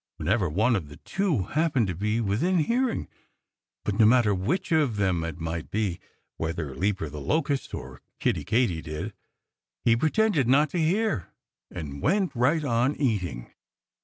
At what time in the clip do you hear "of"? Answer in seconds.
0.75-0.89, 4.71-4.95